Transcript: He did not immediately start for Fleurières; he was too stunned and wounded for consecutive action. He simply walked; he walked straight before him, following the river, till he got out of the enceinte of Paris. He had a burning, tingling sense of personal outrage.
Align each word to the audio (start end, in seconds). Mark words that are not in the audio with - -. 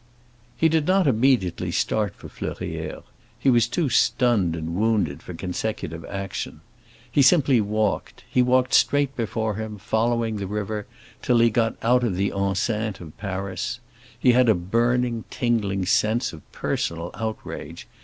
He 0.57 0.67
did 0.67 0.87
not 0.87 1.05
immediately 1.05 1.69
start 1.69 2.15
for 2.15 2.27
Fleurières; 2.27 3.03
he 3.37 3.51
was 3.51 3.67
too 3.67 3.87
stunned 3.87 4.55
and 4.55 4.73
wounded 4.73 5.21
for 5.21 5.35
consecutive 5.35 6.03
action. 6.05 6.61
He 7.11 7.21
simply 7.21 7.61
walked; 7.61 8.23
he 8.27 8.41
walked 8.41 8.73
straight 8.73 9.15
before 9.15 9.57
him, 9.57 9.77
following 9.77 10.37
the 10.37 10.47
river, 10.47 10.87
till 11.21 11.37
he 11.37 11.51
got 11.51 11.75
out 11.83 12.03
of 12.03 12.15
the 12.15 12.31
enceinte 12.31 12.99
of 12.99 13.15
Paris. 13.19 13.79
He 14.17 14.31
had 14.31 14.49
a 14.49 14.55
burning, 14.55 15.23
tingling 15.29 15.85
sense 15.85 16.33
of 16.33 16.51
personal 16.51 17.11
outrage. 17.13 17.85